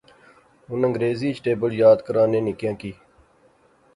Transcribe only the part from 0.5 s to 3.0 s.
ہن انگریزی اچ ٹیبل یاد کرانے نکیاں کی